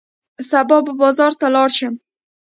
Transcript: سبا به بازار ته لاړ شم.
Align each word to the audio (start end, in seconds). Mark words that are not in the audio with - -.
سبا 0.49 0.77
به 0.85 0.91
بازار 1.01 1.31
ته 1.39 1.47
لاړ 1.55 1.69
شم. 1.77 1.93